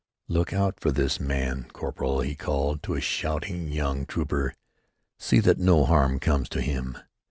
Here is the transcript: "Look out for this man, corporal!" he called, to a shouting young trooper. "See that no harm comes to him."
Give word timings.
"Look 0.27 0.51
out 0.51 0.79
for 0.79 0.91
this 0.91 1.19
man, 1.19 1.67
corporal!" 1.73 2.21
he 2.21 2.33
called, 2.33 2.81
to 2.81 2.95
a 2.95 3.01
shouting 3.01 3.67
young 3.71 4.07
trooper. 4.07 4.55
"See 5.19 5.39
that 5.41 5.59
no 5.59 5.85
harm 5.85 6.19
comes 6.19 6.49
to 6.49 6.61
him." 6.61 6.97